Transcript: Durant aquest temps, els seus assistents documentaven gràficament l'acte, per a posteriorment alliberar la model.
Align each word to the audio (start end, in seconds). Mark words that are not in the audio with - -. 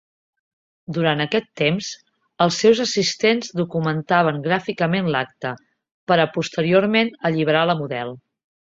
Durant 0.95 1.19
aquest 1.25 1.49
temps, 1.61 1.89
els 2.47 2.57
seus 2.65 2.81
assistents 2.87 3.53
documentaven 3.61 4.43
gràficament 4.49 5.15
l'acte, 5.17 5.55
per 6.11 6.21
a 6.25 6.29
posteriorment 6.39 7.17
alliberar 7.33 7.67
la 7.75 7.81
model. 7.87 8.21